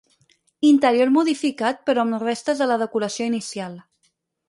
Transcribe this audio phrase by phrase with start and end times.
[0.73, 3.81] Interior modificat però amb restes de la decoració inicial.